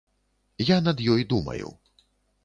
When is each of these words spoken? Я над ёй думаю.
Я 0.69 0.77
над 0.87 1.03
ёй 1.15 1.25
думаю. 1.33 1.69